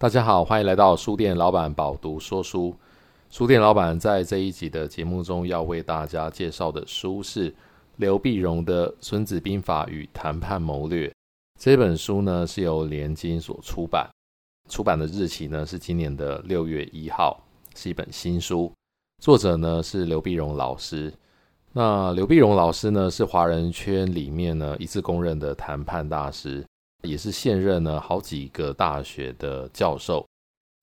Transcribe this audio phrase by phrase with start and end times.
[0.00, 2.74] 大家好，欢迎来到书店老板饱读说书。
[3.28, 7.54] 书店老板在这一集的节目中要为大家介绍的书是
[7.96, 11.06] 刘碧荣的《孙子兵法与谈判谋略》。
[11.60, 14.08] 这本书呢是由联经所出版，
[14.70, 17.38] 出版的日期呢是今年的六月一号，
[17.74, 18.72] 是一本新书。
[19.22, 21.12] 作者呢是刘碧荣老师。
[21.74, 26.64] 那刘碧荣老师呢是华人圈里面呢一致公认的谈判大师。
[27.02, 30.26] 也是现任呢好几个大学的教授，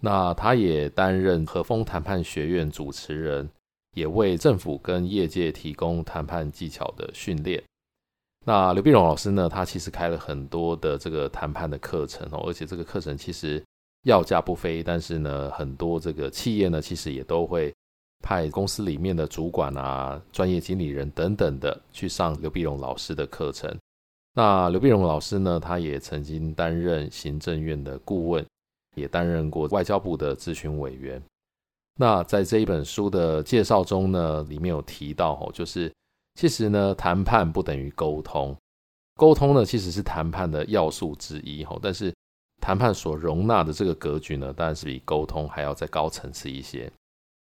[0.01, 3.49] 那他也担任和风谈判学院主持人，
[3.95, 7.63] 也为政府跟业界提供谈判技巧的训练。
[8.45, 13.61] 那刘必荣老师呢，他其实开了很多的这个谈判的课程哦，而且这个课程其实
[14.03, 17.73] 要价不菲，但是呢，很多这个企业呢，其实也都会
[18.23, 23.75] 派公司里面的主管啊、专业经理人等等的去上刘必荣老师的课程。
[24.37, 28.45] 那刘必荣老师呢，他也曾经担任行政院的顾问，
[28.95, 31.19] 也担任过外交部的咨询委员。
[31.95, 35.91] 那在这一本书的介绍中呢，里面有提到哦，就是
[36.35, 38.55] 其实呢，谈判不等于沟通，
[39.15, 42.13] 沟通呢其实是谈判的要素之一哈，但是
[42.61, 46.91] 谈判所容纳的这个格局呢，当然是比沟通还要再高层次一些。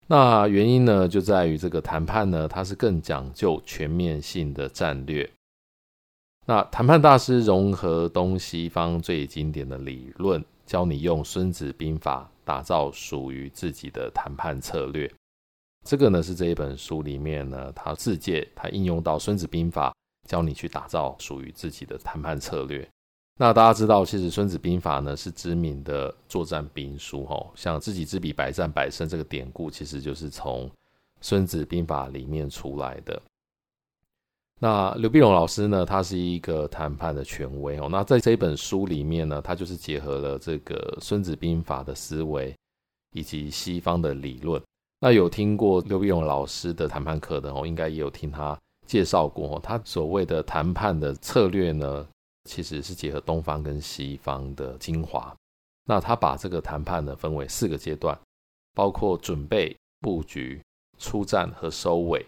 [0.08, 5.30] 那原因呢，就在于这个谈判呢，它是更讲究全面性的战略。
[6.48, 15.10] 那谈判大师融合东西方最经典的理论，教你用《孙子兵法》打造属于自己的谈判策略。
[15.86, 19.90] 这个呢是这一本书里面呢，他自介他应用到《孙子兵法》，
[20.30, 22.88] 教你去打造属于自己的谈判策略。
[23.40, 30.68] 那大家知道，其实《孙子兵法》呢是知名的作战兵书，吼，像“知己知彼，百战百胜”这个典故，其实就是从
[31.22, 33.20] 《孙子兵法》里面出来的。
[34.64, 37.88] 那刘必荣老师呢，他是一个谈判的权威哦。
[37.90, 42.56] 那在这一本书里面呢，他就是结合了这个《孙子兵法》的思维
[43.14, 44.62] 以及西方的理论。
[45.00, 49.60] 那有听过刘必荣老师的谈判课的哦，应该也有听他介绍过哦。
[49.64, 52.08] 他所谓的谈判的策略呢，
[52.48, 55.36] 其实是结合东方跟西方的精华。
[55.86, 58.16] 那他把这个谈判呢分为四个阶段，
[58.76, 60.62] 包括准备、布局、
[61.00, 62.24] 出战和收尾。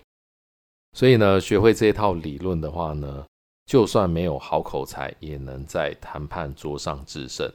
[0.93, 3.25] 所以呢，学会这一套理论的话呢，
[3.65, 7.51] 就算没有好口才，也能在谈判桌上制胜。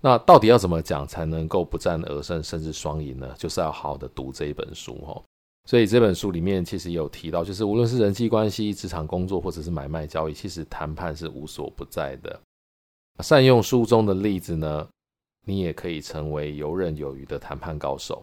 [0.00, 3.34] 那到底要怎么讲才能够不战而胜，甚至双赢呢？
[3.38, 5.22] 就是要好好的读这一本书哦。
[5.66, 12.38] 所以这本书里面其实有提到，就是无论是人际关系、职场工作，或者是买卖交易，其实谈判是无所不在的。
[13.22, 14.86] 善用书中的例子呢，
[15.46, 18.22] 你也可以成为游刃有余的谈判高手。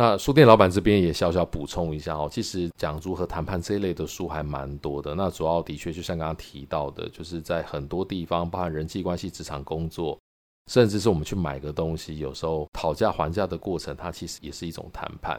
[0.00, 5.14] 那书店老板这边也小小补充一下哦，其实讲如何谈判这一类的书还蛮多的。
[5.14, 10.18] 那主要的确就像刚刚提到的，就是在很多地方，包含人际关系、职场工作，
[10.72, 15.38] 甚至是我们去买个东西，有时候讨价还价的过程，它其实也是一种谈判。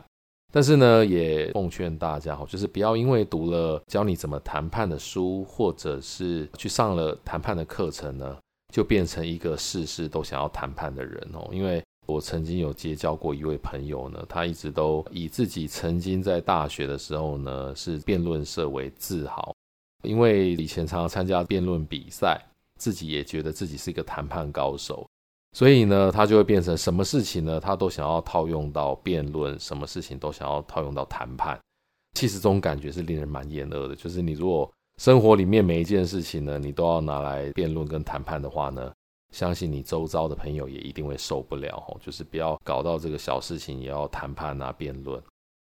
[0.53, 8.37] 但是呢，也奉劝大家哈，就是不要因为读了教你怎么谈判的书，或者是去上了谈判的课程呢，
[8.71, 11.83] 就变成一个事事都想要谈判的人哦，因为。
[12.07, 19.55] 我曾经有结交过一位朋友呢，他一直都以自己曾经在大学的时候呢是辩论社为自豪，
[20.03, 22.43] 因为以前常常参加辩论比赛，
[22.77, 25.07] 自己也觉得自己是一个谈判高手，
[25.53, 31.57] 所以呢，他就会变成什么事情呢，他都想要套用到辩论，什么事情都想要套用到谈判。
[32.13, 38.91] 其实这种感觉是令人蛮厌恶的，就是你如果生活里面每一件事情呢，你都要拿来辩论跟谈判的话呢。
[39.31, 45.21] 相信你周遭的朋友也一定会受不了哦，就是不要搞到这个小事情也要谈判啊、辩论。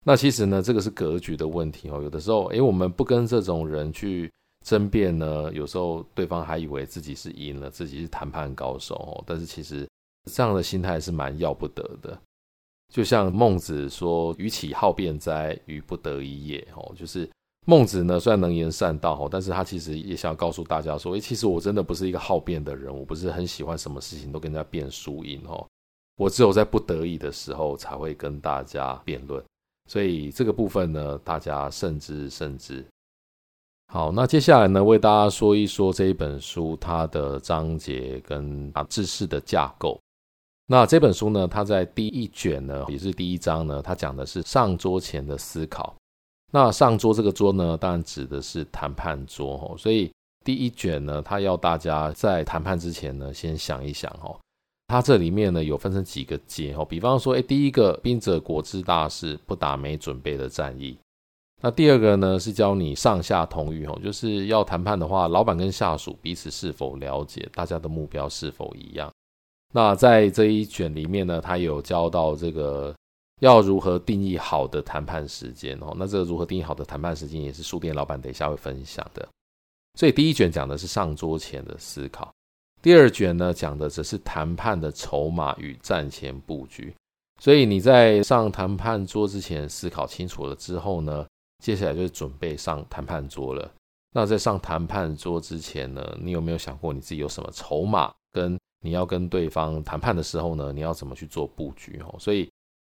[0.05, 2.03] 那其实呢，这个是格局的问题哦。
[2.03, 4.33] 有的时候，诶，我们不跟这种人去
[4.65, 9.25] 争辩呢，有时候对方还以为自己是赢了，自己是谈判高手哦。
[9.27, 9.89] 但是其实
[10.31, 12.17] 这样的心态是蛮要不得的。
[12.93, 17.29] 就像孟子说：“与其好辩哉，于不得已也。”哦，就是。
[17.69, 25.67] 孟子呢，虽然能言善道，但是他其实也想要告诉大家说，诶，其实我真的不是一个好辩的人，我不是很喜欢什么事情都跟人家辩输赢哦，
[26.17, 29.43] 我只有在不得已的时候才会跟大家辩论，
[29.91, 32.87] 所以这个部分呢，大家慎之慎之。
[33.93, 40.01] 好，那接下来呢，为大家说一说这一本书它的章节跟啊知识的架构。
[40.69, 45.97] 那这本书呢，它在第一卷呢，也是第一章呢，它讲的是上桌前的思考。
[46.53, 49.75] 那上桌这个桌呢，当然指的是谈判桌哦。
[49.77, 50.11] 所以
[50.45, 54.39] 第一卷呢，他要大家在谈判之前呢，先想一想哦。
[54.89, 56.85] 它这里面呢，有分成几个节哦。
[56.85, 60.97] 比方说，哎，第一个，兵者，国之大事，不打没准备的战役。
[61.61, 69.11] 那第二个呢，是教你上下同欲哦，就是要谈判的话，老板跟下属彼此是否了解，大家的目标是否一样。
[69.75, 72.95] 那在这一卷里面呢，他有教到这个
[73.41, 75.95] 要如何定义好的谈判时间哦。
[75.97, 79.27] 那这个如何定义好的谈判时间，也是书店老板等一下会分享的。
[79.99, 82.33] 所以第一卷讲的是上桌前的思考，
[82.83, 86.95] 第二卷呢讲的则是谈判的筹码与战前布局。
[87.41, 91.27] 所以你在上谈判桌之前思考清楚了之后呢，
[91.63, 93.71] 接下来就是准备上谈判桌了。
[94.15, 98.11] 那在上谈判桌之前呢，你有没有想过你自己有什么筹码？
[98.33, 102.01] 跟你要跟对方谈判的时候呢，你要怎么去做布局？
[102.07, 102.51] 哦，所以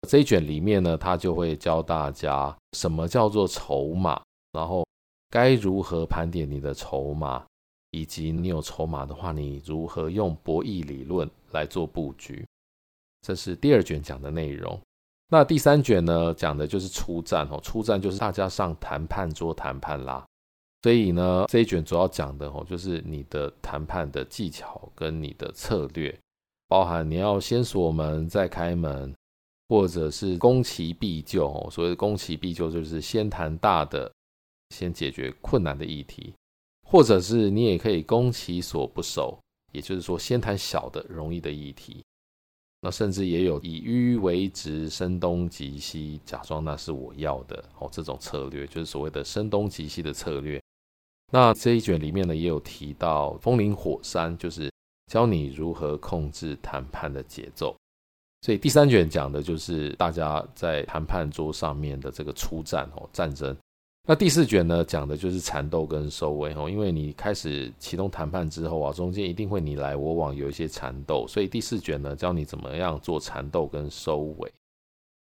[0.09, 4.21] 这一卷里面呢，他就会教大家什么叫做筹码，
[4.53, 4.85] 然后
[5.31, 7.45] 该如何盘点你的筹码，
[7.93, 12.45] 以及你有筹码的话，你如何用博弈理论来做布局。
[13.23, 14.79] 这是第二卷讲的内容。
[15.29, 20.25] 那第三卷呢，讲的就是出战哦，出战就是大家上谈判桌谈判啦。
[20.83, 26.19] 所以呢，这一卷主要讲的哦，就是你的谈判的技巧跟你的策略，
[26.67, 29.15] 包含你要先锁门再开门，
[29.73, 31.49] 或者是攻其必救。
[31.71, 34.13] 所谓的攻其必救，就是先谈大的，
[34.69, 36.35] 先解决困难的议题，
[36.87, 39.41] 或者是你也可以攻其所不守，
[39.73, 42.05] 也就是说，先谈小的、容易的议题。
[42.83, 47.89] 那甚至也有以迂为直，声东击西，假装那是我要的哦。
[47.91, 50.63] 这种策略就是所谓的声东击西的策略。
[51.33, 54.71] 那这一卷里面呢，也有提到风林火山，就是
[55.11, 57.75] 教你如何控制谈判的节奏。
[58.43, 63.57] 所以第三卷讲的就是大家在谈判桌上面的这个出战哦，战争。
[64.05, 74.53] 那第四卷呢，讲的就是缠斗跟收尾哦，因为你开始启动谈判之后啊，中间一定会你来我往，有一些缠斗，所以第四卷呢，教你怎么样做缠斗跟收尾。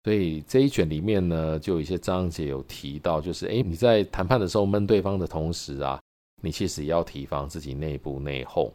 [0.06, 6.02] 所以这一卷里面呢，就有一些章节有提到，就是诶，你在谈判的时候闷对方的同时啊，
[6.42, 8.72] 你其实也要提防自己内部内讧，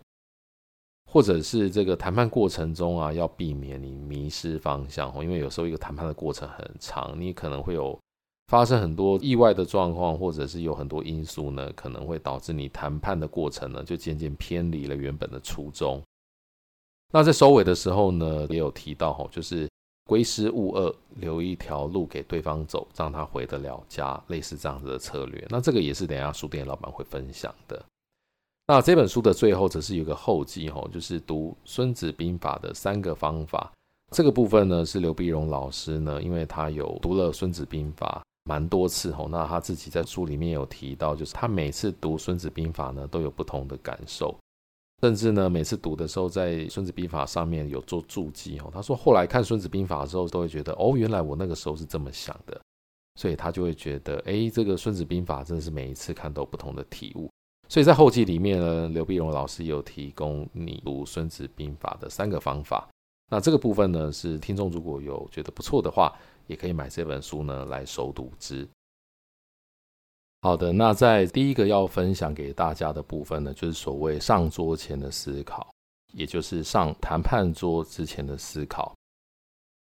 [1.11, 7.99] 或者是这个谈判过程中啊，要避免你迷失方向哦，因为有时候一个谈判的过程很长，你可能会有
[8.49, 16.03] 发生很多意外的状况，或者是有很多因素呢，可能会导致你谈判的过程呢，就渐渐偏离了原本的初衷。
[17.13, 19.67] 那在收尾的时候呢，也有提到哈，就是。
[20.09, 25.47] 归师勿恶，留一条路给对方走，让他回得了家，类似这样子的策略。
[25.51, 27.85] 那这个也是等一下书店老板会分享的。
[28.71, 33.73] 那这本书的最后则是有个后记，吼，就是读《孙子兵法》的三个方法。
[34.11, 44.39] 这个部分呢，是刘必荣老师呢，因为他有读了《孙子兵法》蛮多次，吼，那他自己在书里面有提到，就是他每次读《孙子兵法》呢，都有不同的感受。
[45.01, 48.71] 甚至呢，每次读的时候，在《孙子兵法》上面有做注记哦。
[48.71, 52.61] 他说，后来看《孙子兵法》的时候，都会觉得哦，原来我那个时候是这么想的，
[53.15, 57.31] 所以他就会觉得，哎，这个《孙子兵法》真的是每一次看都不同的体悟。
[57.69, 62.89] 所以在后记里面呢，刘必荣老师有提供你读《孙子兵法》的三个方法。
[63.31, 66.17] 那这个部分呢，是听众如果有觉得不错的话，
[66.47, 68.67] 也可以买这本书呢来熟读之。
[70.41, 75.69] 好的，那在第一个要分享给大家的部分呢，就是所谓上桌前的思考，
[76.15, 78.95] 也就是上谈判桌之前的思考。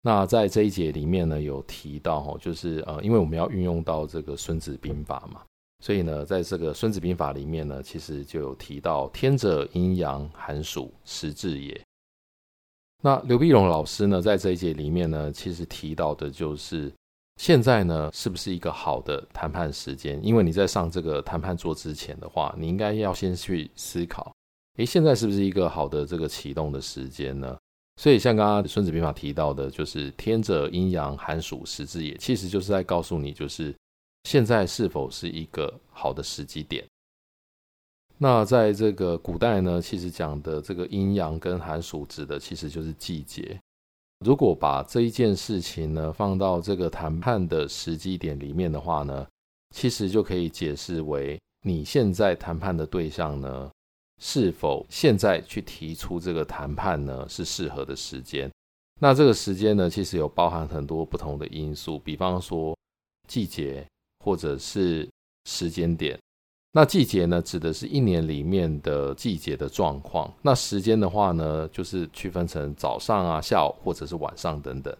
[0.01, 5.41] 那在这一节里面呢，有提到哦，就是呃，因为我们要运用到这个《孙子兵法》嘛，
[5.83, 11.77] 所以呢，在这个《孙子兵法》里面呢，其实就有提到“天者，阴阳，寒暑，时至也”。
[13.03, 16.89] 那刘碧荣老师呢，在这一节里面呢，其实提到的就是。
[17.41, 20.23] 现在呢，是不是一个好的谈判时间？
[20.23, 24.31] 因为你在上这个谈判桌之前的话，你应该要先去思考，
[24.77, 27.57] 诶，现在是不是一个好的这个启动的时间呢？
[27.99, 33.75] 所以像刚刚《孙子兵法》提到的，就是“天者，阴阳，寒暑，时至也”，其实就是在告诉你，就是
[34.23, 36.85] 现在是否是一个好的时机点。
[38.17, 43.59] 那在这个古代呢，其实讲的这个阴阳跟寒暑，指的其实就是季节。
[44.25, 49.27] 如果把这一件事情呢放到这个谈判的时机点里面的话呢，
[49.75, 53.69] 其实就可以解释为你现在谈判的对象呢，
[54.21, 58.49] 是否现在去提出这个谈判呢是适合的时间？
[59.01, 62.77] 那这个时间呢，其实有包含很多不同的因素，比方说
[63.27, 63.85] 季节
[64.23, 65.07] 或者是
[65.45, 66.17] 时间点。
[66.71, 70.33] 那季节呢，指的是一年里面的季节的状况。
[70.41, 74.95] 那时间的话呢，就是区分成早上啊、下午或者是晚上等等。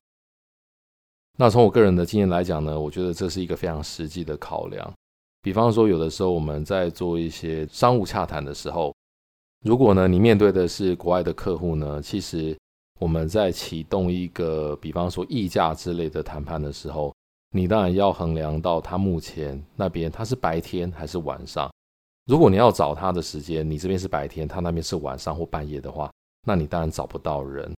[1.36, 4.94] 那从我个人的经验来讲呢，我觉得这是一个非常实际的考量。
[5.42, 8.94] 比方说，有的时候我们在做一些商务洽谈的时候，
[9.65, 12.56] 如果呢你面对的是国外的客户呢，其实
[13.00, 17.12] 我们在启动一个比方说议价之类的谈判的时候，
[17.56, 21.72] 你当然要衡量到他目前那边他是白天还是晚上。
[22.26, 26.12] 如果你要找他的时间，你这边是白天，他那边是晚上或半夜的话，
[26.48, 27.72] 那你当然找不到人。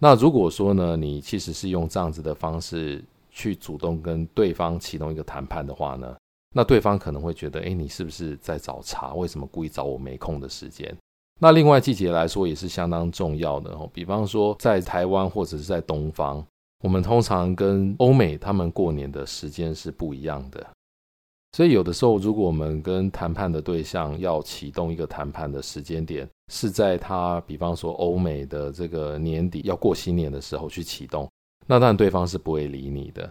[0.00, 6.16] 那如果说呢，你其实是用这样子的方式去主动跟对方启动一个谈判的话呢，
[6.52, 9.14] 那对方可能会觉得，诶，你是不是在找茬？
[9.14, 10.96] 为什么故意找我没空的时间？
[11.38, 13.88] 那另外季节来说也是相当重要的哦。
[13.94, 16.44] 比方说在台湾或者是在东方，
[16.80, 20.66] 我们通常跟欧美他们过年的时间是不一样的。
[21.52, 31.28] 所以有的时候，如果我们跟谈判的对象要启动一个谈判的时间点，是在他比方说欧美的这个年底要过新年的时候去启动，
[31.66, 33.28] 那当然对方是不会理你的。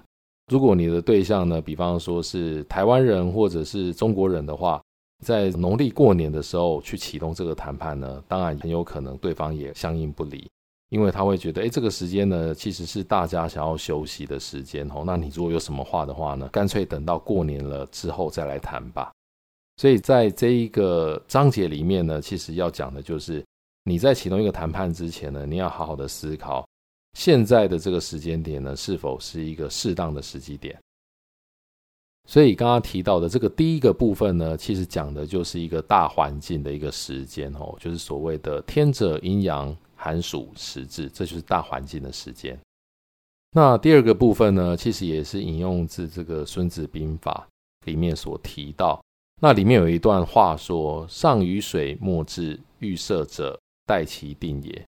[0.51, 4.81] 如果你的对象呢，比方说是台湾人或者是中国人的话，
[5.23, 10.49] 在农历过年的时候去启动这个谈判呢，当然很有可能对方也相应不理。
[10.89, 15.03] 因为他会觉得，哎，这个时间呢，其实是大家想要休息的时间哦。
[15.05, 19.11] 那你如果有什么话的话呢，干脆等到过年了之后再来谈吧。
[19.77, 23.45] 所以在这一个章节里面呢，其实要讲的就是，
[23.83, 26.67] 你在启动一个谈判之前呢，你要好好的思考，
[27.13, 30.75] 现在的这个时间点呢，是否是一个适当的时机点。
[32.27, 39.75] 所以刚刚提到的这个第一个部分呢，其实讲的就是一个大环境的一个时间哦，就是所谓的天者阴阳。
[40.01, 42.57] 寒暑时至，这就是大环境的时间。
[43.51, 47.45] 那第二个部分呢，其实也是引用自这个《孙子兵法》
[47.85, 49.03] 里面所提到。
[49.41, 54.85] 那里面有一段话说：“上于水，莫致；欲塞者，待其定也。”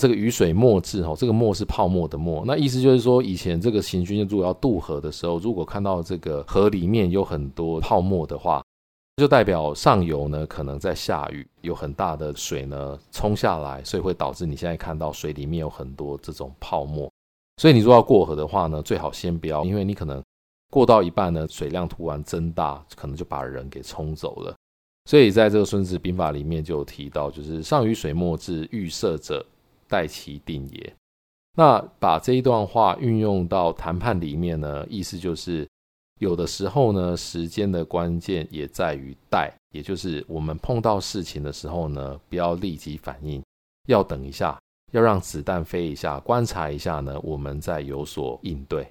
[0.00, 2.44] 这个“雨水莫至”哦，这个“莫”是泡沫的“沫”。
[2.46, 8.62] 那意思就是说，以前这个行军如果要渡河的时候，如果看到这个河里面有很多泡沫的话，
[9.16, 17.10] 就代表上游呢，可能在下雨，有很大的水呢冲下来，所以会导致你现在看到水里面有很多这种泡沫。
[17.56, 20.22] 所以你如果要过河的话呢，最好先不要，因为你可能
[20.70, 24.54] 过到一半呢，水量突然增大，可能就把人给冲走了。
[25.06, 29.42] 所以在这个《孙子兵法》里面就提到，就是上与水莫致，欲塞者，
[29.88, 30.94] 待其定也。
[31.56, 35.66] 那把这一段话运用到谈判里面呢，意思就是。
[36.18, 43.42] 有的时候呢，时间的关键也在于待，也就是我们碰到事情的时候呢，不要立即反应，
[43.86, 44.58] 要等一下，
[44.92, 48.88] 要让子弹飞一下，观察一下呢，我们再有所应对。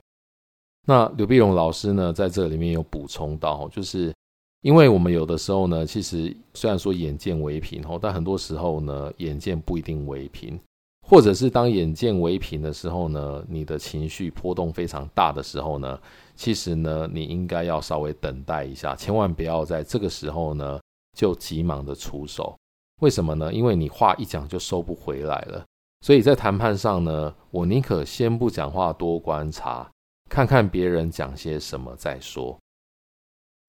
[0.87, 4.13] 那刘碧荣老师呢，在这里面有补充到，就是
[4.61, 10.59] 因为我们有的时候呢，其实虽然说眼见为凭哦，但很多时候呢，眼见不一定为凭。
[11.07, 15.99] 或者是当眼见为凭的时候呢，你的情绪波动非常大的时候呢，
[16.35, 20.79] 其实呢，你应该要稍微等待一下，千万不要在这个时候呢
[21.15, 22.57] 就急忙的出手。
[23.01, 23.53] 为什么呢？
[23.53, 25.63] 因为你话一讲就收不回来了。
[26.01, 29.87] 所以在谈判上呢，我宁可先不讲话，多观察，
[30.27, 32.57] 看看别人讲些什么再说。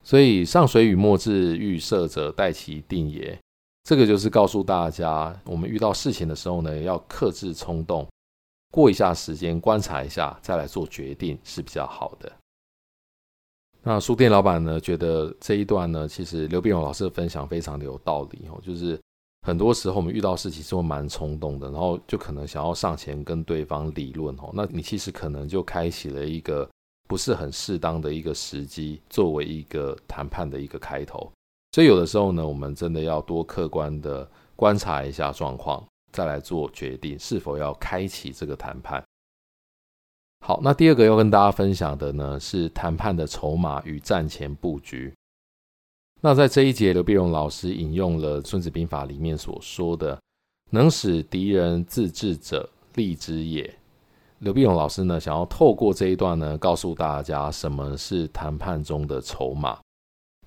[0.04, 3.38] 所以上水与莫致，欲塞者，待其定也。
[3.86, 8.04] 这个就是告诉大家，我们遇到事情的时候呢，要克制冲动，
[8.72, 12.32] 过一下时间，观察一下，再来做决定是比较好的。
[13.84, 18.60] 那书店老板呢，觉得这一段呢，其实刘必荣老师的分享非常的有道理哦。
[18.60, 19.00] 就是
[19.46, 26.68] 很多时候我们遇到事情是会蛮冲动的，然后就可能想要上前跟对方理论哦，那你其实可能就开启了一个
[27.06, 31.30] 不是很适当的一个时机，作为一个谈判的一个开头。
[31.76, 39.04] 所以有的时候呢，我们真的要多客观的观察一下状况，再来做决定是否要开启这个谈判。
[40.40, 45.12] 好，那第二个要跟大家分享的呢，是谈判的筹码与战前布局。
[46.22, 50.18] 那在这一节，刘必荣老师引用了《孙子兵法》里面所说的
[50.72, 53.70] ：“能使敌人自治者，利之也。”
[54.40, 59.78] 刘必荣老师呢，想要透过这一段呢，告诉大家什么是谈判中的筹码。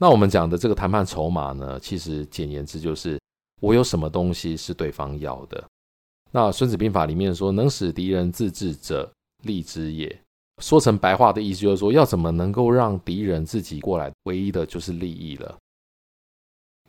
[0.02, 3.20] 那我们讲的这个谈判筹码呢，其实简言之就是
[3.62, 5.62] 我有什么东西是对方要的。
[6.32, 9.12] 那《孙子兵法》里面说：“能使敌人自治者，
[9.44, 10.20] 利之也。”
[10.62, 15.58] 说成白话的意思就是说，要怎么能够让敌人自己过来，唯一的就是利益了。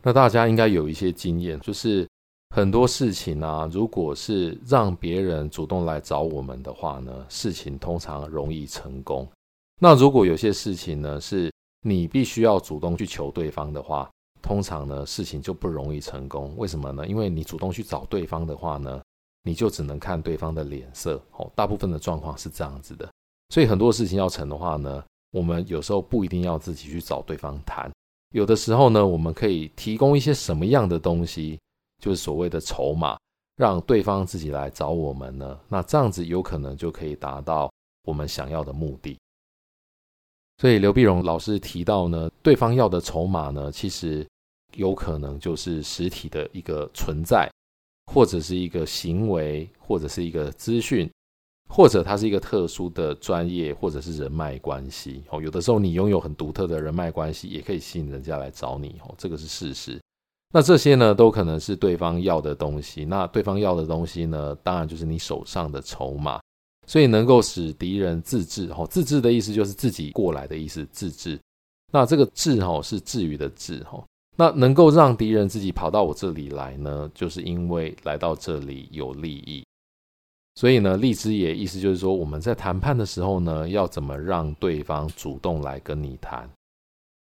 [0.03, 2.09] 那大家应该有一些经验，就是
[2.55, 9.29] 很多事情啊，如果是让别人主动来找我们的话呢，事情通常容易成功。
[9.81, 11.51] 那如果有些事情呢，是
[11.83, 14.11] 你必须要主动去求对方的话，
[14.43, 16.55] 通常呢，事情就不容易成功。
[16.57, 17.07] 为什么呢？
[17.07, 19.03] 因为你主动去找对方的话呢，
[19.43, 21.21] 你就只能看对方的脸色。
[21.37, 23.09] 哦，大部分的状况是这样子的。
[23.49, 27.91] 所以很多事情要成的话呢，我们有时候不一定要自己去找对方谈。
[28.35, 31.59] 有的时候呢，我们可以提供一些什么样的东西，
[32.01, 33.19] 就是所谓的筹码，
[33.57, 35.59] 让对方自己来找我们呢？
[35.69, 37.73] 那这样子有可能就可以达到
[38.05, 39.19] 我们想要的目的。
[40.61, 44.27] 所以刘碧荣老师提到呢，对方要的筹码呢，其实
[44.77, 47.51] 有可能就是实体的一个存在，
[48.13, 51.11] 或者是一个行为，或者是一个资讯，
[51.71, 55.25] 或者它是一个特殊的专业，或者是人脉关系。
[55.31, 59.01] 哦，有的时候你拥有很独特的人脉关系，也可以吸引人家来找你。
[59.03, 59.99] 哦，这个是事实。
[60.53, 63.05] 那这些呢，都可能是对方要的东西。
[63.07, 66.40] 那对方要的东西呢，当然就是你手上的筹码。
[66.91, 71.39] 所以能够使敌人自治，哈，自治的意思就是自己过来的意思，自治。
[71.93, 74.05] 那这个治，哈，是至于的治，哈。
[74.37, 79.65] 那能够让敌人自己跑到我这里来呢，就是因为来到这里有利益。
[80.57, 86.51] 所以呢，利之也意思就是说，我们在谈判的时候呢，要怎么让对方主动来跟你谈？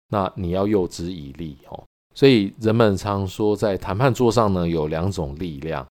[0.08, 1.78] 那你要诱之以利，哈。
[2.14, 5.86] 所以人们常说，在谈判桌上呢，有两种力量。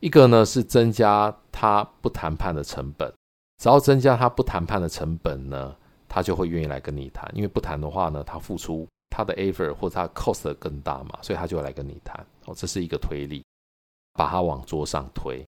[0.00, 3.12] 一个呢是增加他不谈判的成本，
[3.58, 5.74] 只要增加他不谈判的成本呢，
[6.08, 7.30] 他就会愿意来跟你谈。
[7.34, 12.24] 因为不谈的话呢，他付出他的 effort 或者他 cost 更大嘛，所以他就会来跟你谈。
[12.44, 13.42] 哦，这是一个推力，
[14.12, 15.42] 把他往桌上推。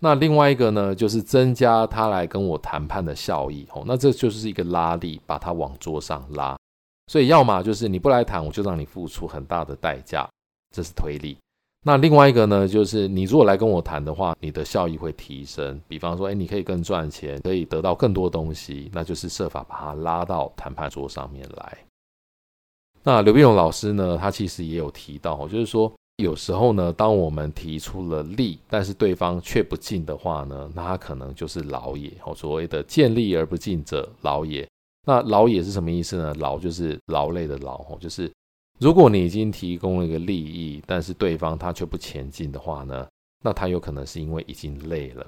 [0.00, 3.64] 那另外一个呢，就是增加他来跟我谈判的效益。
[3.72, 6.58] 哦，那这就是一个拉力，把他往桌上拉。
[7.06, 10.28] 所以要么就是你不来谈，我就让你付出很大的代价，
[10.74, 11.38] 这是推力。
[11.84, 15.80] 那另外一个呢，就是你如果来跟我谈的话，你的效益会提升。
[15.88, 21.78] 比方说，哎，你可以更赚钱，可以得到更多东西，那就是设法把它拉到谈判桌上面来。
[23.02, 32.12] 那刘必荣老师呢，他其实也有提到，就是说有时候呢，当我们提出了利，但是对方却不进的话呢，那他可能就是老也。
[32.24, 34.64] 哦，所谓的见利而不进者，老也。
[35.04, 36.32] 那老也是什么意思呢？
[36.38, 38.30] 老就是劳累的劳，就是。
[38.82, 43.06] 如果你已经提供了一个利益，但是对方他却不前进的话呢，
[43.40, 45.24] 那他有可能是因为已经累了。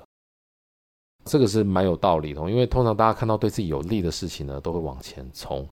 [1.24, 5.64] 这个是蛮有道理的，因为通常大家看到对自己有利的事情呢，都会往前冲。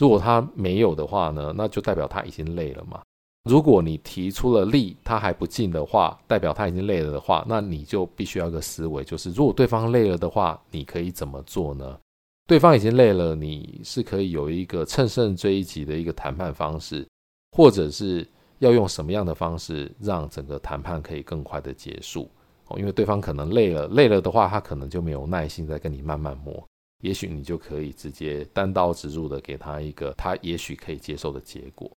[0.00, 3.00] 如果他没有的话呢，那就代表他已经累了嘛。
[3.44, 12.00] 如果你提出了利，他还不进的话，代表他已经累了的话，那你就必须要一个思维，就是如果对方累了的话，你可以怎么做呢？
[12.48, 17.06] 对方已经累了，你是可以有一个乘胜追击的一个谈判方式。
[17.52, 18.26] 或者是
[18.58, 22.28] 要用什么样的方式让整个谈判可以更快的结束
[22.68, 22.78] 哦？
[22.78, 26.62] 因为对方可能累了，累了的话，他可能就没有耐心再跟你慢慢磨。
[27.02, 31.88] 也许你就可以直接单刀直入的给他一个他也许可以接受的结果。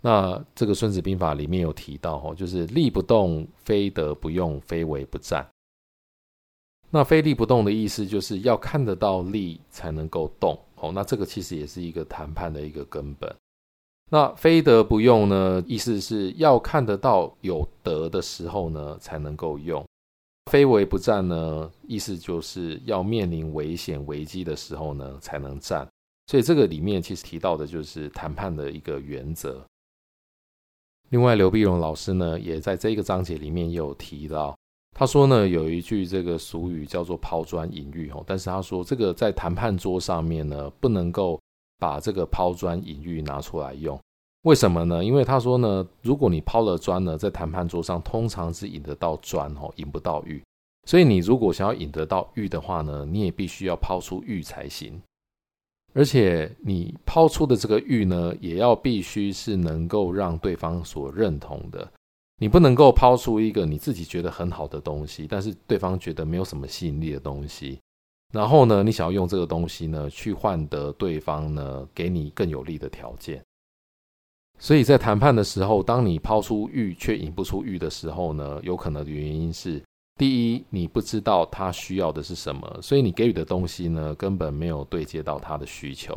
[0.00, 5.44] 那这个《孙子兵法》里面有提到哦，就是利不动，非得不用，非为不战。
[6.88, 10.92] 那非利不动的意思就是要看得到利才能够动哦。
[10.92, 13.34] 那这个其实也是一个谈判的一个根本。
[14.08, 15.60] 那非得不用呢？
[15.66, 19.84] 意思是要看得到有得的时候呢，才能够用。
[20.48, 21.68] 非为不战呢？
[21.88, 25.84] 意思就是要面临危险危机的时候呢，才能战。
[26.28, 29.60] 所以这个里面其实提到的就是谈判的一个原则。
[31.08, 34.56] 另外，刘碧荣老师呢，也在这个章节里面也有提到，
[34.96, 41.40] 他说呢，有一句这个俗语叫做抛砖引玉哦，但是他说这个在谈判桌上面呢，不能够。
[41.78, 43.98] 把这个抛砖引玉拿出来用，
[44.42, 45.04] 为什么呢？
[45.04, 50.42] 因为他说呢，如果你抛了砖呢，在谈判桌上通常是引得到砖哦，引不到玉。
[50.86, 55.00] 所以你如果想要引得到玉的话呢，你也必须要抛出玉才行。
[55.94, 61.90] 而且你抛出的这个玉呢，也要必须是能够让对方所认同的。
[62.38, 67.80] 你不能够抛出一个你自己觉得很好的东西，但是对方觉得没有什么吸引力的东西。
[68.36, 73.42] 然后呢，你想要用这个东西呢，去换得对方呢给你更有利的条件。
[74.58, 79.82] 所以在谈判的时候，当你抛出玉却引不出玉的时候呢，有可能的原因是：
[80.18, 86.14] 第一，你不知道他需要的是什么，所以你给予的东西呢根本没有对接到他的需求；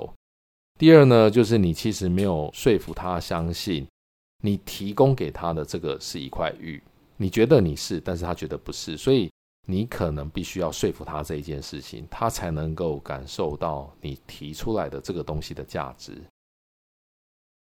[0.77, 3.87] 第二呢，就是你其实没有说服他相信
[4.43, 6.83] 你提供给他的这个是一块玉，
[7.15, 9.31] 你觉得你是，但是他觉得不是，所以。
[9.67, 16.19] 你可能必须要说服他这一件事情，他才能够感受到你提出来的这个东西的价值。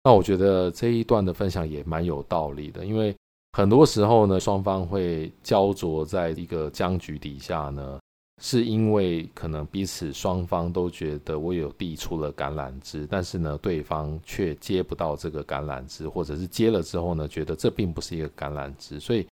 [0.04, 3.16] 那我觉得这一段的分享也蛮有道理的，因为
[3.52, 8.00] 很多时候呢，双方会焦灼在一个僵局底下呢，
[8.42, 19.28] 是因为可能彼此双方都觉得我有递出了橄榄枝，但是呢，对方却接不到这个橄榄枝，或者是接了之后呢，觉得这并不是一个橄榄枝，所以。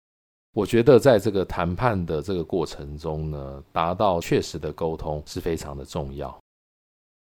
[0.54, 6.36] 我觉得在这个谈判的这个过程中呢，达到确实的沟通是非常的重要。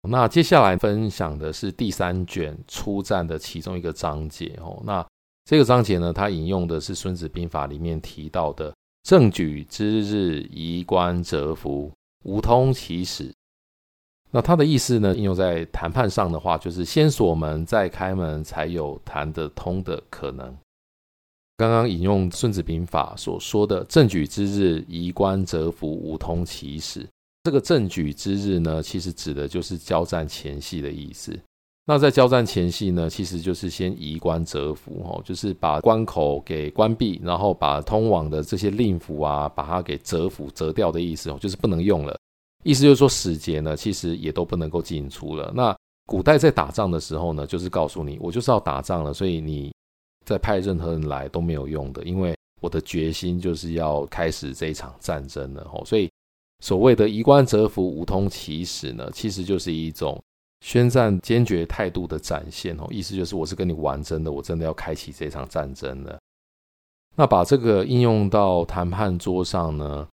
[0.09, 4.81] 那接下来分享的是第三卷出战的其中一个章节哦。
[4.83, 5.07] 那
[5.45, 11.93] 这个章节呢，它引用的是《孙子兵法》里面提到的“正举之日，宜观蛰伏，
[12.25, 13.31] 吾通其始”。
[14.33, 20.57] 那它的意思呢，应用在谈判上的话，就是先锁门再开门，才有谈得通的可能。
[21.61, 27.07] 刚刚引用《孙子兵法》所说的“正举之日，移关折服，吾通其使”。
[27.45, 31.39] 这个“正举之日”呢，其实指的就是交战前夕的意思。
[31.85, 42.17] 那在交战前夕呢，其实就是先移关折服，哦，就是把关口给关闭，然后把通往的这些令符啊，把它给折服、折掉的意思，哦，就是不能用了。
[42.65, 45.53] 意思就是说，使节呢，其实也都不能够进出了。
[45.55, 49.71] 那古代在打仗的时候呢，就是告诉你，我就是要打仗了，所以你
[50.25, 56.11] 再派任何人来都没有用的，因为我的决心就是要开始这一场战争了，吼，所以
[56.61, 60.23] 所谓的夷关折服，吾通其始呢，其实就是一种。
[60.63, 66.21] 宣战坚决态度的展现吼，意思就是我是跟你玩真的，我真的要开启这场战争了。
[67.17, 70.07] 那把这个应用到谈判桌上呢，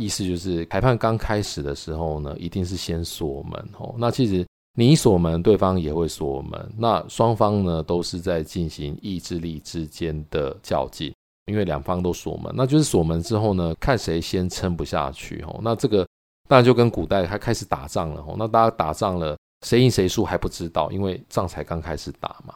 [0.00, 3.94] 意思就是谈判刚开始的时候呢，一定是先锁门哦。
[3.98, 4.42] 那其实
[4.80, 11.14] 你锁门，对方也会锁门，那双方呢都是在进行意志力之间的较劲，
[11.44, 15.60] 因为两方都锁门，那就是锁门之后呢，看谁先撑不下去哦。
[15.62, 16.08] 那这个
[16.48, 19.36] 当然就跟古代还开始打仗了哦，那大家打仗了。
[19.66, 22.54] 谁赢谁输还不知道，因为仗才刚开始打嘛。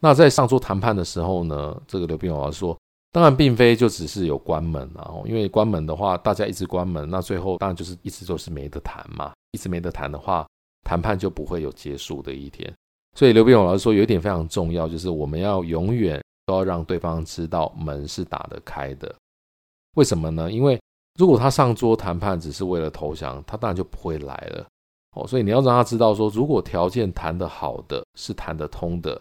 [0.00, 2.74] 那在上桌谈判的时候呢，这个刘必荣老师说，
[3.12, 9.32] 当然并非就只是有关门啊，因为关门的话，大家一直关门，那最后当然就是一直都是没得谈嘛。
[9.50, 10.46] 一直没得谈的话，
[10.82, 12.72] 谈判就不会有结束的一天。
[13.14, 19.14] 所以刘必荣老师说，有一点非常重要，就是我们要永远都要让对方知道门是打得开的。
[19.96, 20.50] 为什么呢？
[20.50, 20.80] 因为
[21.18, 24.66] 如果他上桌谈判只是为了投降，他当然就不会来了。
[25.14, 29.20] 哦，所以你要让他知道说，如果条件谈得好的，是谈得通的，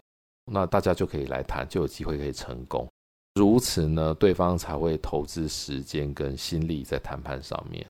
[0.50, 2.88] 那大家就可以来谈，就有机会可以成功。
[3.36, 7.86] 如此呢，对方才会投资时间跟心力在谈判上面。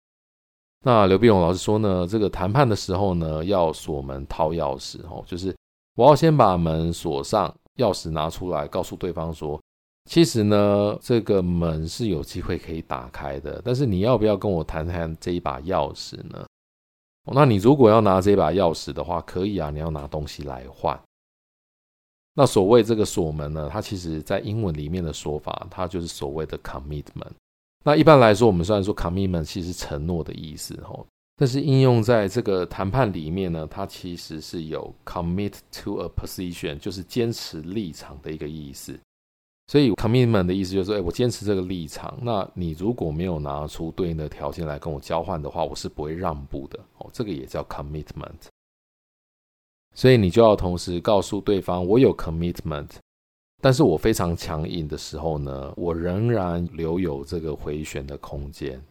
[0.84, 5.56] 那刘必荣老师说呢，这个谈判的时候呢，要锁门掏钥匙哦，就是
[5.96, 9.62] 我要先把门锁上，钥匙拿出来，告诉对方说，
[10.10, 16.44] 其实呢，这个门是有机会可以打开的，但是你要不要跟我谈谈这一把钥匙呢？
[17.26, 21.00] 那你如果要拿这把钥匙的话，可以啊，你要拿东西来换。
[22.34, 27.34] 那所谓这个锁门呢，它其实在英文里面的说法，它就是所谓的 commitment。
[27.84, 39.00] 那一般来说，我们虽然说 commitment 其实是承诺的意思吼，但是应用在这个谈判里面呢，它其实是有 commit to a position，就是坚持立场的一个意思。
[39.68, 42.16] 所以 commitment 的意思就是说，哎，我坚持这个立场。
[42.22, 46.78] 那你如果没有拿出对应的条件来跟我交换的话，我是不会让步的。
[46.98, 48.50] 哦，这个也叫 commitment。
[49.96, 52.90] 所以你就要同时告诉对方，我有 commitment，
[53.62, 58.82] 但是我非常强硬的时候呢，我仍然留有这个回旋的空间。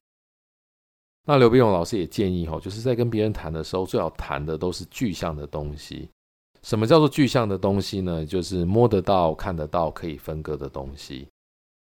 [1.27, 6.09] 那刘必荣老师也建议，哈，就是在跟别人谈的时候，最好谈的都是具象的东西。
[6.63, 8.25] 什么叫做具象的东西呢？
[8.25, 11.27] 就是摸得到、看得到、可以分割的东西。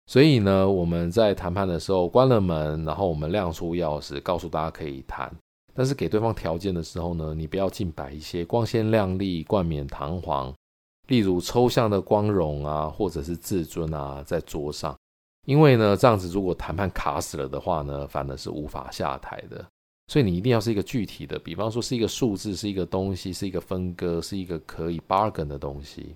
[0.06, 5.34] 所以呢，我们在谈判的时候关了门，然后我们亮出钥匙，告诉大家可以谈。
[5.72, 10.54] 但是给对方条件的时候呢，你不要尽摆一些光鲜亮丽、冠冕堂皇，
[11.06, 14.96] 例如抽象的光荣啊，或者是自尊啊，在桌上。
[15.46, 19.64] 因为呢，这样子如果谈判卡死了的话呢，反而是无法下台的。
[20.08, 26.14] 所以你一定要是一个具体的，比方说是一个数字，是一个东西，是一个分割，是一个可以 bargain 的东西。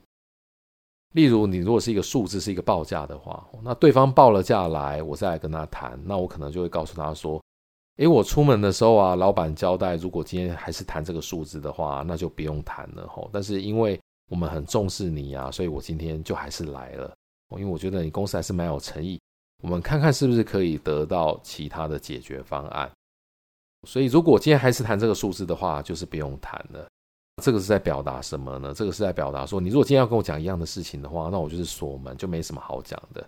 [1.14, 7.42] 例如，你如果是一个数字，是一个报价的话，那对方报了价来，我再来跟他谈，那我可能就会告诉他说
[7.96, 13.30] ：“诶，我出门的时候啊，老板交代，如果今天还是谈这个数字的话，那就不用谈了吼。
[13.32, 13.98] 但是因为
[14.28, 17.14] 我们很重视你啊，所以我今天就还是来了，
[17.50, 19.20] 因为我觉得你公司还是蛮有诚意，
[19.62, 22.90] 我们看看是不是可以得到其他的解决方案。”
[23.86, 26.88] 所以，如果今天还是谈这个数字的话，就是不用谈了。
[27.40, 28.74] 这个是在表达什么呢？
[28.74, 33.24] 这个是在表达说，你如果今天要跟我讲一样的事情的话，那我就是锁门，就没什么好讲的。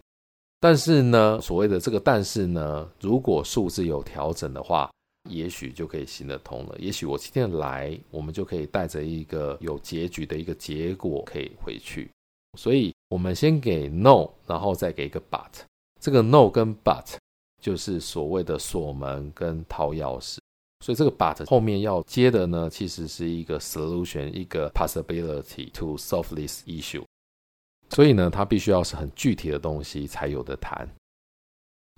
[0.58, 4.90] 但是呢，所谓的这个但是呢，如果数字有调整的话，
[5.28, 6.76] 也许就可以行得通了。
[6.78, 12.10] 也许我今天来，我们就可以带着一个有结局的一个结果可以回去。
[12.58, 15.62] 所以，我们先给 no，然后再给一个 but。
[16.00, 17.16] 这个 no 跟 but。
[17.62, 20.38] 就是所谓的锁门跟掏钥匙，
[20.82, 27.04] 所以这个 but 后面要接的呢，其实是一个 solution，一个 possibility to solve this issue。
[27.90, 30.88] 所以呢，它必须要是很具体的东西才有的谈。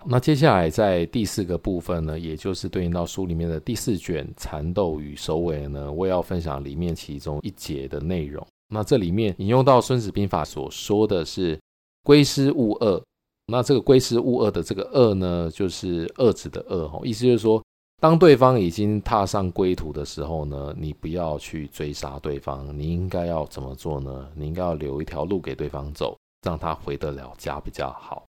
[0.06, 8.46] 那接下来在第四个部分呢，也就是对应到书里面的第四卷缠斗与首尾呢，我也要分享里面其中一节的内容。
[8.68, 11.58] 那这里面引用到《孙子兵法》所说的是
[12.02, 13.02] “归师勿遏”。
[13.46, 17.62] 那这个归师勿遏的这个遏呢，就是遏制的遏哈，意思就是说，
[18.00, 24.28] 当对方已经踏上归途的时候呢，你不要去追杀对方，你应该要怎么做呢？
[24.34, 28.24] 你应该要留一条路给对方走，让他回得了家比较好。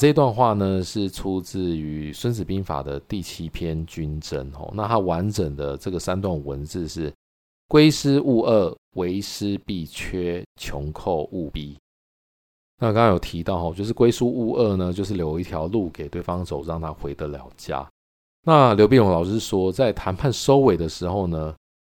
[0.00, 4.70] 这段话呢，是出自于《孙子兵法》的第七篇《军争》哦。
[4.72, 7.12] 那它完整的这个三段文字是：
[7.68, 11.76] 归师勿遏，为师必缺，穷寇勿逼。
[12.78, 17.86] 那刚刚有提到哦，就是归师勿遏呢，就是留一条路给对方走，让他回得了家。
[18.46, 21.54] 那刘必荣老师说，在谈判收尾的时候呢，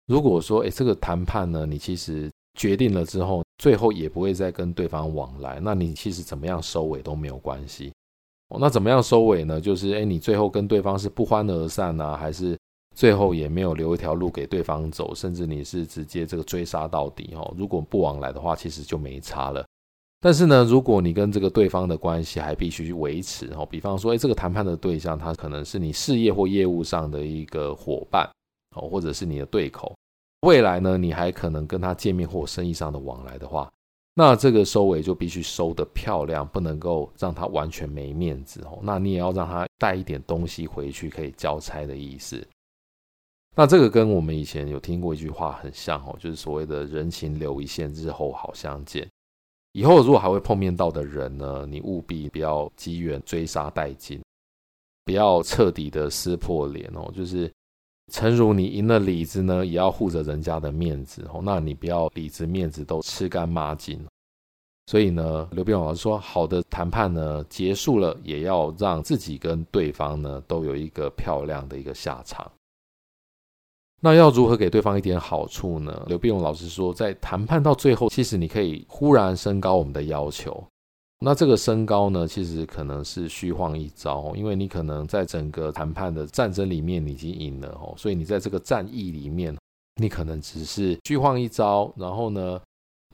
[0.08, 7.92] 如果说，哎，这个谈判呢，你其实决定了之后，最后也不会再跟对方往来，那你其实怎么样收尾都没有关系。
[8.50, 9.60] 哦，那怎么样收尾呢？
[9.60, 12.58] 就是，哎，你最后跟对方是不欢而散呢，还是
[12.96, 17.34] 最后也没有留一条路给对方走，甚至你是直接这个追杀到底？
[17.36, 19.66] 哦，如果不往来的话，其实就没差了。
[20.22, 28.30] 但是呢，如果你跟这个对方的关系还必须维持哦，比方说，哎，这个谈判的对象他可能是你事业或业务上的一个伙伴
[28.76, 29.94] 哦，或者是你的对口，
[30.44, 33.72] 未来呢，你还可能跟他见面或生意上的往来的话，
[34.14, 38.80] 那这个收尾就必须收得漂亮，不能够让他完全没面子哦。
[38.84, 42.46] 那你也要让他带一点东西回去，可以交差的意思。
[43.56, 49.08] 那这个跟我们以前有听过一句话很像哦，就是所谓的人情留一线，日后好相见。
[49.72, 54.22] 以后如果还会碰面到的人呢，你务必不要机缘追杀殆尽，
[55.06, 57.10] 不要彻底的撕破脸哦。
[57.16, 57.52] 就是，
[58.12, 61.42] 诚如你赢了里子呢，也要护着人家的面子哦。
[61.44, 64.04] 那你不要里子面子都吃干抹净。
[64.88, 72.52] 所以呢，刘必荣老师说，好的谈判呢结束了，也要让自己跟对方呢都有一个漂亮的一个下场。
[74.02, 76.04] 那要如何给对方一点好处呢？
[76.08, 80.62] 刘必荣老师说，在谈判到最后，其实你可以忽然升高我们的要求。
[81.26, 89.58] 那这个升高呢，其实可能是虚晃一招，因为你可能在整个谈判的战争里面你已经赢了哦，所以你在这个战役里面，
[90.02, 92.60] 你可能只是虚晃一招，然后呢，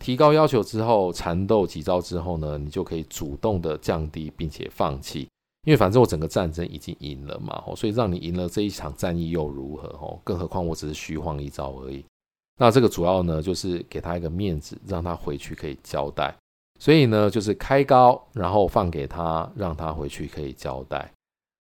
[0.02, 5.28] 提高要求之后，缠斗几招之后呢，你就可以主动的降低并且放弃。
[5.68, 9.88] 因为反正我整个战争已经赢了嘛，所以让你赢了这一场战役又如何？
[10.02, 12.04] 哦，更何况我只是虚晃一招而已。
[12.58, 16.34] 那这个主要呢，就是给他一个面子，让他回去可以交代。
[16.80, 21.12] 所以呢，就是开高，然后放给他，让他回去可以交代。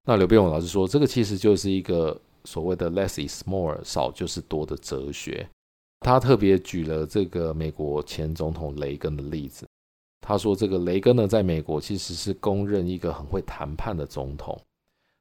[0.05, 5.45] 那刘必勇老师说，这个其实就是一个所谓的 less is more，少就是多的哲学。
[6.01, 9.65] 他特别举了这个美国前总统雷根的例子。
[10.19, 14.59] 他说：“这个雷根呢，在美国其实是公认一个很会谈判的总统。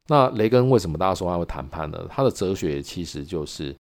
[0.09, 2.07] 那雷根为什么大家说他会谈判呢？
[2.11, 3.77] 他的哲学其实就是，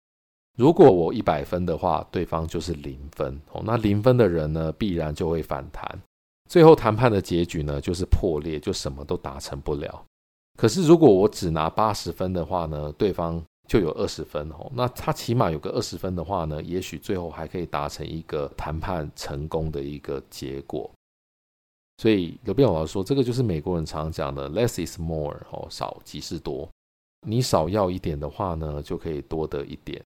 [0.55, 3.61] 如果我一百分的话，对方就是零分哦。
[3.65, 6.01] 那零分的人呢，必然就会反弹，
[6.49, 10.05] 最后谈判的结局呢，就是破裂，就什么都达成不了。
[10.57, 14.71] 可是如果我只拿八十分的话呢，对方就有二十分哦。
[14.73, 20.89] 那他起码有个二十分的话呢，也许最后还可以达成一个谈判成功的一个结果。”
[22.01, 26.69] 所以刘必荣老师说，这个就是美国人常讲的 “less is more” 哦，少即是多。
[27.27, 30.01] 你少要一点的话呢，就可以多得一点。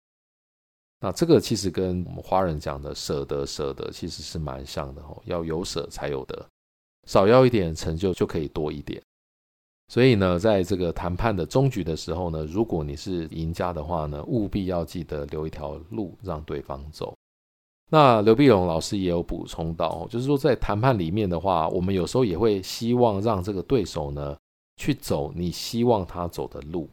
[1.01, 6.45] 那这个其实跟我们华人讲的“舍得舍得”其实是蛮像的哦，要有舍才有得，
[7.07, 9.01] 少要一点成就就可以多一点。
[9.87, 17.15] 所以呢，在这个谈判的终局的时候呢，如果你是赢家的话呢，务必要记得留一条路让对方走。
[17.89, 24.37] 那刘碧荣老师也有补充到，就是说在谈判里面的话，我们有时候也会希望让这个对手呢
[24.75, 26.87] 去走你希望他走的路。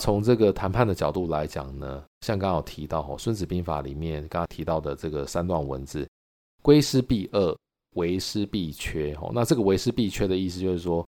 [0.00, 6.08] 从这个谈判的角度来讲呢，像刚刚有提到《孙子兵法》里面刚刚提到的这个三段文字
[6.62, 7.54] ：“归师必遏，
[7.94, 11.06] 为师必缺。”哦那这个“为师必缺”的意思就是说，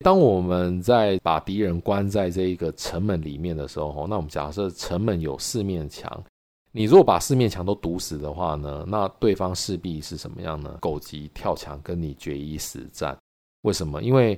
[0.00, 6.22] 当我们在把敌人关在这一个城门里面的时候，哦那我们假设城门有四面墙。
[6.76, 10.76] 你如果把四面墙都堵死的话呢，那对方势必是什么样呢？
[10.80, 13.16] 狗急跳墙，跟你决一死战。
[13.62, 14.02] 为什么？
[14.02, 14.36] 因为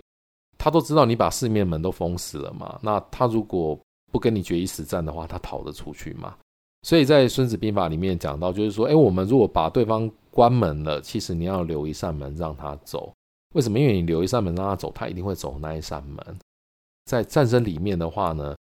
[0.59, 2.79] 他都知道你把四面门都封死了嘛。
[2.83, 3.79] 那他如果
[4.13, 6.37] 不跟你决一死战的话，他逃得出去吗？
[6.83, 13.13] 所以在《孙子兵法》里面讲到，就是说，诶，我们如果把对方关门了，其实你要留一扇门让他走。
[13.55, 13.79] 为什么？
[13.79, 16.39] 因为你留一扇门让他走，他一定会走那一扇门。
[17.07, 18.55] 在战争里面的话呢，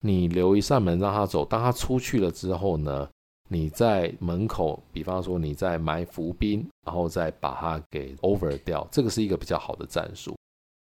[0.00, 3.08] 你留一扇门让他走，当他出去了之后呢，
[3.48, 10.36] 你在门口，比方说你在埋伏兵，然后再把他给 over 掉，这个是一个比较好的战术。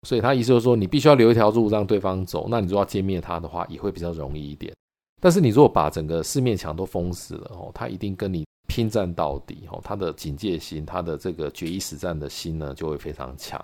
[0.08, 2.48] 所以他意思就是说，你必须要留一条路让对方走。
[2.50, 4.74] 那你如果要歼灭他的话，也会比较容易一点。
[5.22, 13.64] 但是你如果把整个四面墙都封死了哦，他一定跟你拼战到底哦，他的警戒心，他的这个决一死战的心呢，就会非常强。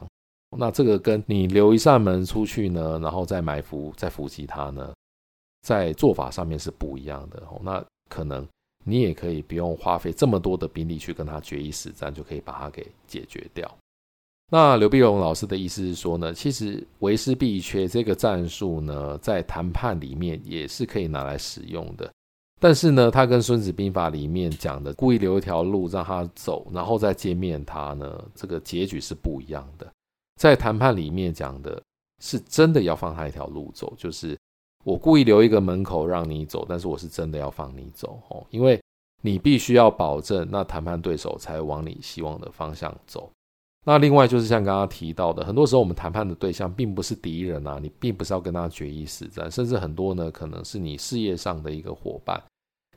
[0.57, 4.93] 那这个跟你留一扇门出去呢，然后再埋伏、再伏击他呢，
[5.61, 7.59] 在做法上面是不一样的哦。
[7.63, 8.47] 那可能。
[8.87, 13.67] 你也可以不用花费这么多的兵力去跟他决一死战，就可以把他给解决掉。
[14.51, 22.11] 那刘碧荣老师的意思是说呢，其实为师必缺这个战术呢，在谈判里面也是可以拿来使用的。
[22.59, 29.91] 但是呢，他跟《孙子兵法》里面讲的故意留一条路让他走，然后再歼灭他呢，这个结局是不一样的。
[30.39, 31.81] 在谈判里面讲的
[32.23, 34.37] 是真的要放他一条路走，就是
[34.83, 38.79] 我故意留一个门口让你走，但是我是真的要放你走哦，因为
[39.21, 43.29] 你必须要保证那谈判对手才往你希望的方向走。
[43.87, 52.41] 那另外就是像刚刚提到的，很多时候我们谈判的对象并不是敌人啊，你并不是要跟他决一死战，甚至很多呢可能是你事业上的一个伙伴，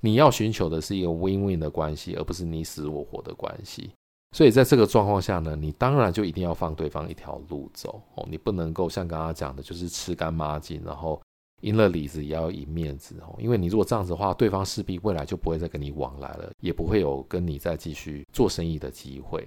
[0.01, 3.91] 你要寻求的是一个 win-win 的关系，而不是你死我活的关系。
[4.35, 11.21] 所以在这个状况下呢，你当然就一定要放对方一条路走哦，你不能够像刚刚讲的，就是吃干抹净，然后
[11.61, 19.47] 赢了里子也要赢面子哦，因为你如果这样子的话，对方势必未来就不会再跟你往来了，也不会有跟你再继续做生意的机会。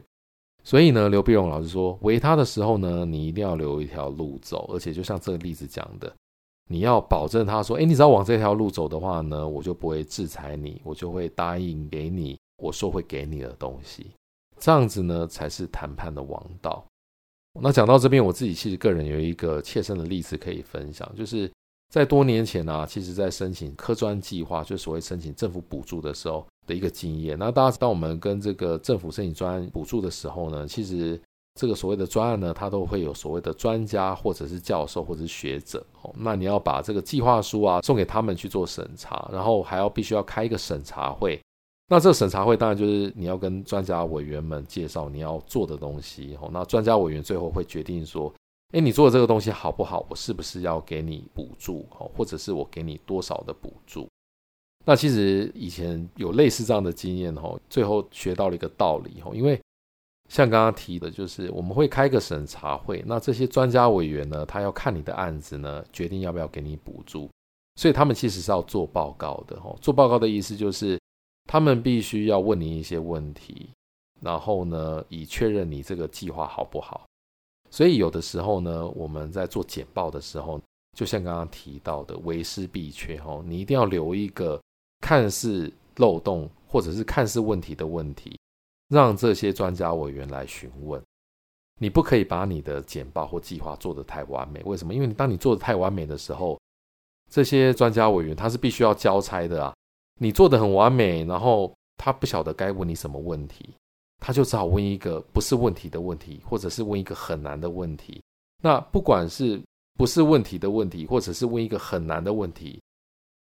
[0.64, 6.14] 所以呢，刘必荣老师说，围他的时候呢，你一定要留一条路走，而且就像这个例子讲的，
[6.70, 14.12] 你要保证他说，诶，你只要往这条路走的话呢，我就不会制裁你，我就会答应给你我说会给你的东西，
[14.60, 16.86] 这样子呢才是谈判的王道。
[17.60, 21.52] 那讲到这边，我自己其实个人有一个切身的例子可以分享，就是
[21.90, 26.46] 在多年前啊，其实在申请科专计划，就所谓申请政府补助的时候。
[26.72, 27.38] 的一个经验。
[27.38, 31.20] 那大家当我们跟这个政府申请专案补助的时候呢，其实
[31.60, 36.10] 这个所谓的专案呢，它都会有所谓的专家或者是教授或者是学者哦。
[36.18, 41.38] 那你要把这个计划书啊送给他们去做审查，然后还要必须要开一个审查会。
[41.90, 46.50] 那这个审查会当然就是你要跟专家委员们介绍你要做的东西哦。
[46.54, 48.34] 那专家委员最后会决定说，
[48.72, 50.06] 哎，你做的这个东西好不好？
[50.10, 54.08] 我是不是要给你补助哦，或者是我给你多少的补助？
[54.84, 59.62] 那其实以前有类似这样的经验吼，最后学到了一个道理吼，因为
[60.28, 67.30] 像刚刚提的，就是我们会开个审查会，那这些专家委员呢，他要看你的案子呢，决定要不要给你补助，
[67.76, 69.78] 所以他们其实是要做报告的吼。
[69.82, 71.00] 做报告的意思就是，
[71.46, 73.70] 他们必须要问你一些问题，
[74.20, 77.06] 然后呢，以确认你这个计划好不好。
[77.70, 80.60] 所以有的时候呢，我们在做简报的时候，
[80.98, 84.60] 就像刚刚提到的，为师必缺吼，你一定要留一个。
[85.02, 88.40] 看似漏洞或者是看似问题的问题，
[88.88, 91.02] 让这些专家委员来询问。
[91.80, 94.62] 你不可以把你的简报或计划做得太完美。
[94.66, 94.94] 为什么？
[94.94, 96.60] 因为当你做得太完美的时候，
[97.30, 99.74] 这些专家委员他是必须要交差的啊。
[100.20, 103.74] 你做得很完美，然后他不晓得该问你什么问题，
[104.20, 108.22] 他就只好问一个不是问题的问题，或者是问一个很难的问题。
[108.62, 109.60] 那不管是
[109.98, 112.80] 不是问题的问题，或者是问一个很难的问题。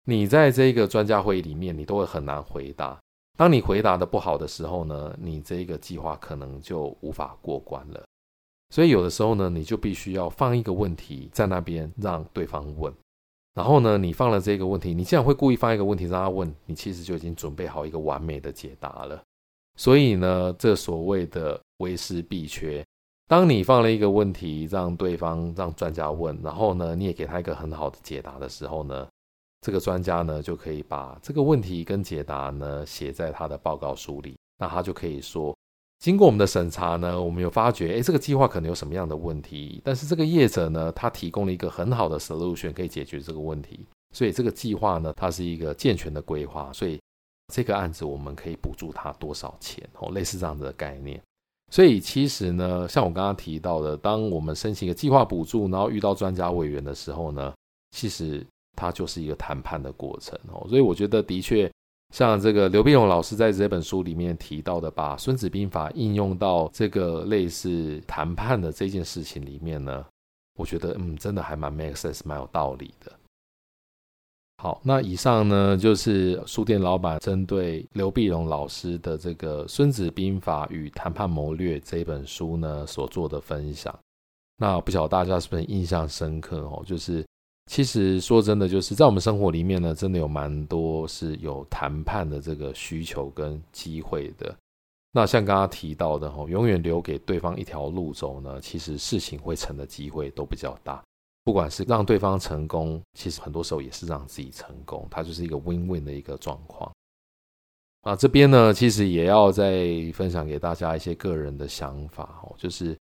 [0.09, 2.97] 你在这个专家会议里面，你都会很难回答。
[3.37, 8.01] 当你回答的不好的时候呢，你这个计划可能就无法过关了。
[8.69, 12.93] 所以有的时候呢，你就必须要放一个问题在那边让对方问。
[13.53, 19.21] 然后呢，你放了这个问题，你既然会故意放一个问题让他问，你其实就已经准备好一个完美的解答了。
[19.75, 22.81] 所以呢，这所谓的为师必缺。
[23.27, 29.05] 当你放了一个问题让对方让专家问，然后呢，你也给他一个很好的解答的时候呢，
[29.61, 34.35] 这个专家呢，就可以把这个问题跟解答呢写在他的报告书里。
[34.59, 35.55] 那他就可以说，
[35.99, 43.85] 经过我们的审查呢，我们有发觉，诶，这个计划可能有什么样的问题，但是这个业者呢，他提供了一个很好的 solution 可以解决这个问题。
[44.15, 46.71] 所以这个计划呢，它是一个健全的规划。
[46.73, 46.99] 所以
[47.53, 49.87] 这个案子我们可以补助他多少钱？
[49.99, 51.21] 哦，类似这样的概念。
[51.71, 57.53] 所以其实呢，像我刚刚提到的，当我们申请一个计划补助，然后遇到专家委员的时候呢，
[57.91, 58.43] 其实。
[58.77, 61.69] 它就是一个谈判的过程哦，所以我觉得的确，
[62.13, 70.05] 像这个刘必荣老师在这本书里面提到的，把《孙子兵法》应用到这个类似谈判的这件事情里面呢，
[70.59, 73.11] 我觉得嗯，真的还蛮 make sense，蛮有道理的。
[74.59, 83.97] 好，那以上呢就是书店老板针对刘必荣老师的这个《孙子兵法与谈判谋略》这本书呢所做的分享。
[84.57, 86.83] 那不晓得大家是不是印象深刻哦？
[86.85, 87.25] 就是。
[87.67, 94.55] 其实说真的，就是在我们生活里面呢，真的有蛮多是有谈判的这个需求跟机会的。
[95.11, 101.03] 那像刚刚提到的吼，永远留给对方一条路走呢，其实事情会成的机会都比较大。
[101.43, 106.89] 不管是让对方成功，其实很多时候也是让自己成功，它就是一个 win-win 的一个状况。
[108.01, 112.97] 啊，这边呢，其实也要再分享给大家一些个人的想法哦，就是。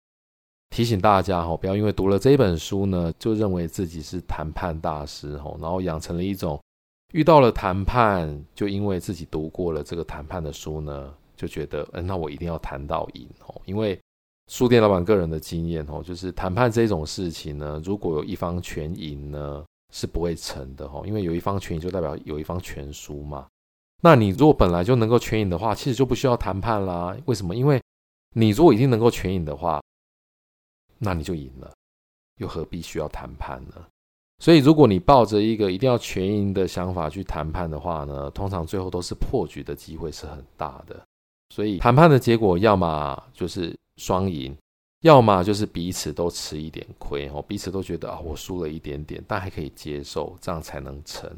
[0.74, 6.60] 提醒大家哈，不要因为读了这一本书呢，就认为自己是谈判大师哈，然后养成了一种
[7.12, 13.54] 遇到了谈判，就因为自己读过了这个谈判的书呢，就觉得，嗯，那我一定要谈到赢哦。
[13.66, 13.96] 因为
[14.50, 23.46] 书店老板个人的经验哦，就是谈判这种事情呢，如果有一方全赢呢，是不会成的哦，因为有一方全赢就代表有一方全输嘛。
[24.02, 27.16] 那你如果本来就能够全赢的话，其实就不需要谈判啦。
[27.26, 27.54] 为什么？
[27.54, 27.80] 因为
[28.34, 29.80] 你如果已经能够全赢的话，
[30.98, 31.72] 那你就赢了，
[32.38, 33.74] 又何必需要谈判呢？
[34.38, 41.00] 所以，如果你抱着一个一定要全赢的想法去谈判的话呢，通常最后都是破局的机会是很大的。
[41.50, 44.54] 所以，谈判的结果要么就是双赢，
[45.02, 51.30] 要么就是彼此都吃一点亏哦，彼此都觉得啊，我输了一点点，但还可以接受，这样才能成。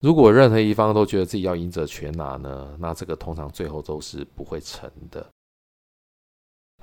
[0.00, 5.26] 如果任何一方都觉得自己要赢者全拿呢，那这个通常最后都是不会成的。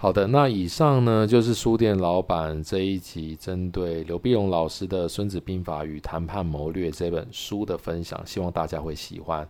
[0.04, 9.48] 好的，那以上呢就是书店老板这一集针对刘必荣老师的《孙子兵法与谈判谋略》这本书的分享，希望大家会喜欢。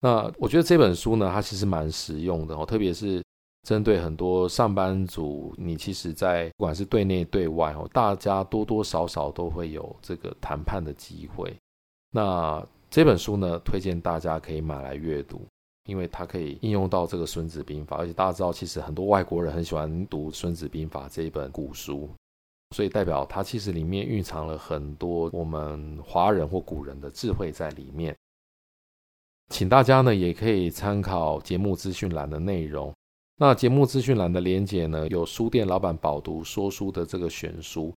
[0.00, 3.20] 那我觉得这本书呢，它其实蛮实用的哦，特别是
[3.66, 11.52] 针对很多上班族，你其实在不管是对内对外哦，大家多多少少都会有这个谈判的机会。
[12.12, 15.40] 那这本书呢，推荐大家可以买来阅读。
[15.86, 22.10] 因为它可以应用到这个《孙子兵法》，而且大家知道，其实很多外国人很喜欢读《孙子兵法》这一本古书，
[22.74, 28.14] 所以代表它其实里面蕴藏了很多我们华人或古人的智慧在里面。
[29.48, 32.92] 请大家呢也可以参考节目资讯栏的内容。
[33.38, 37.94] 那节目资讯栏的连结呢，有书店老板饱读说书的这个选书。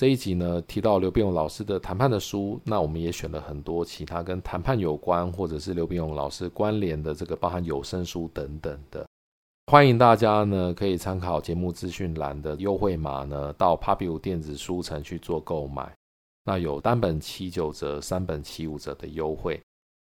[0.00, 9.06] 这一集呢，提到刘必荣老师的谈判的书，那我们也选了很多其他跟谈判有关，或者是刘必荣老师关联的这个包含有声书等等的。
[9.66, 15.94] 欢迎大家呢可以参考节目资讯栏的优惠码呢，到 Pubu 电子书城去做购买。
[16.44, 19.60] 那有单本七九折、三本七五折的优惠。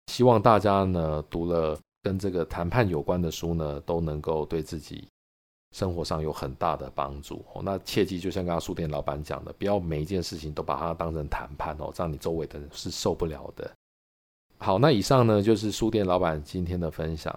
[0.08, 5.08] 希望大家呢读了跟这个谈判有关的书呢，都能够对自己。
[5.76, 13.70] 生活上有很大的帮助哦，那切记就像刚刚书店老板讲的，不要每一件事情都把它当成谈判哦，这样你周围的人是受不了的。
[14.58, 17.36] 好，那以上呢就是书店老板今天的分享。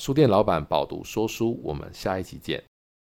[0.00, 2.62] 书店老板饱读说书，我们下一集见。